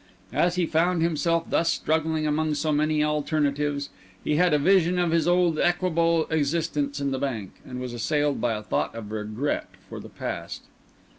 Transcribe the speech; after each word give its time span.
As 0.33 0.55
he 0.55 0.65
found 0.65 1.03
himself 1.03 1.47
thus 1.51 1.71
struggling 1.71 2.25
among 2.25 2.55
so 2.55 2.71
many 2.71 3.03
alternatives, 3.03 3.91
he 4.23 4.35
had 4.37 4.51
a 4.51 4.57
vision 4.57 4.97
of 4.97 5.11
his 5.11 5.27
old 5.27 5.59
equable 5.59 6.25
existence 6.31 6.99
in 6.99 7.11
the 7.11 7.19
bank, 7.19 7.61
and 7.63 7.79
was 7.79 7.93
assailed 7.93 8.41
by 8.41 8.53
a 8.55 8.63
thought 8.63 8.95
of 8.95 9.11
regret 9.11 9.67
for 9.87 9.99
the 9.99 10.09
past. 10.09 10.63